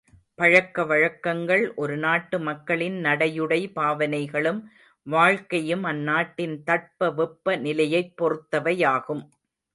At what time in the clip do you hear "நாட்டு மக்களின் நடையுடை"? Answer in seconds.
1.97-3.59